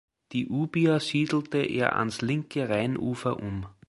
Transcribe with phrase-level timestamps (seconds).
[0.31, 3.67] Die Ubier siedelte er ans linke Rheinufer um.